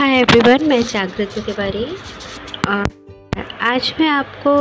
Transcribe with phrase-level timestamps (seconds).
[0.00, 1.84] Hi everyone मैं जागृति तिवारी
[2.68, 2.84] और
[3.60, 4.52] आज मैं आपको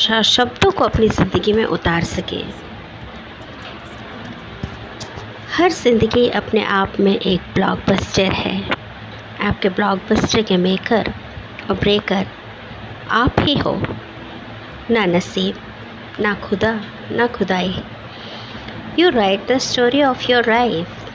[0.00, 2.36] शब्दों को अपनी ज़िंदगी में उतार सके।
[5.52, 8.54] हर ज़िंदगी अपने आप में एक ब्लॉकबस्टर है।
[9.40, 11.12] आपके ब्लॉकबस्टर के मेकर
[11.70, 12.26] और ब्रेकर
[13.10, 13.74] आप ही हो।
[14.90, 15.56] ना नसीब,
[16.20, 16.72] ना खुदा,
[17.12, 17.82] ना खुदाई।
[18.98, 21.12] You write the story of your life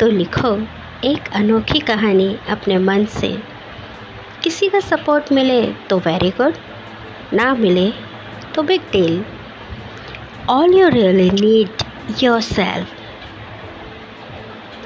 [0.00, 0.56] तो लिखो
[1.04, 3.36] एक अनोखी कहानी अपने मन से।
[4.42, 6.54] किसी का सपोर्ट मिले तो वेरी गुड
[7.32, 7.92] ना मिले
[8.54, 9.24] तो big deal
[10.50, 11.68] all you really need
[12.40, 12.94] yourself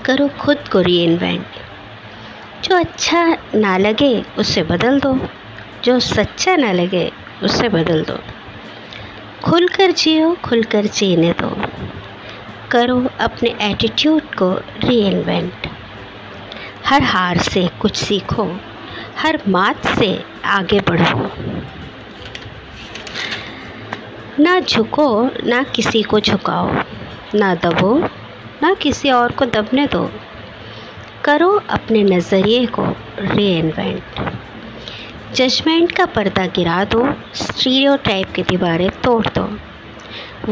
[0.05, 1.47] करो खुद को री इन्वेंट
[2.65, 5.19] जो अच्छा ना लगे, उसे बदल दो.
[5.85, 8.19] जो सच्चा ना लगे, उसे बदल दो.
[9.45, 11.65] खुलकर जियो, खुलकर जीने दो.
[12.71, 15.67] करो अपने एटीट्यूड को री इन्वेंट
[16.87, 18.61] हर हार से कुछ सीखो.
[19.19, 21.31] हर मात से आगे बढ़ो.
[24.39, 26.83] ना झुको, ना किसी को झुकाओ।
[27.35, 27.99] ना दबो,
[28.63, 30.11] ना किसी और को दबने दो।
[31.25, 32.85] करो अपने नज़रिए को
[33.19, 34.33] री इन्वेंट
[35.35, 39.59] जजमेंट का पर्दा गिरा दो स्टीरियो टाइप की दीवारें तोड़ दो।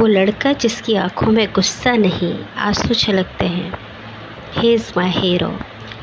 [0.01, 3.79] वो लड़का जिसकी आँखों में गुस्सा नहीं, आँसू छलकते हैं।
[4.53, 5.59] ही इज़ माई हीरो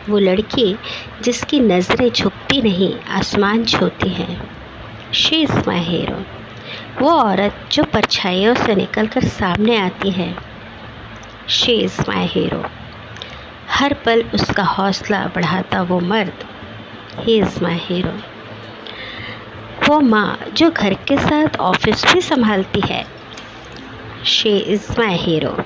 [0.10, 0.76] वो लड़की
[1.22, 4.50] जिसकी नज़रें झुकती नहीं, आसमान छूती हैं।
[5.14, 6.45] शी इज़ माई हीरो
[7.02, 10.36] वो औरत जो परछाइयों से निकलकर सामने आती है।
[11.50, 12.64] शी इज़ माई हीरो
[13.70, 16.46] हर पल उसका हौसला बढ़ाता वो मर्द।
[17.20, 18.12] ही इज़ माई हीरो
[19.88, 23.04] वो माँ जो घर के साथ ऑफ़िस भी संभालती है।
[24.26, 25.58] शी इज़ माई हीरो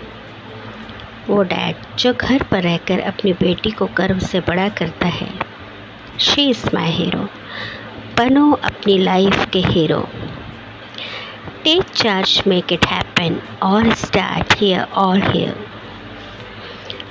[1.27, 5.29] वो डैड जो घर पर रहकर अपनी बेटी को गर्व से बड़ा करता है।
[6.19, 7.27] शी इज़ माई हीरो
[8.17, 10.07] बनो अपनी लाइफ के hero
[11.63, 13.41] Take charge, make it happen.
[13.61, 15.55] All start here, all here.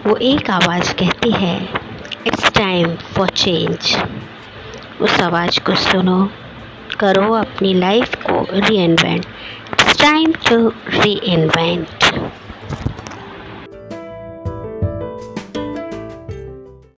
[0.07, 1.57] वो एक आवाज़ कहती है
[2.27, 3.97] इट्स टाइम फॉर चेंज
[5.01, 6.19] उस आवाज़ को सुनो
[7.01, 8.41] करो अपनी लाइफ को
[8.85, 9.27] reinvent
[9.73, 10.69] it's time to
[11.35, 12.08] reinvent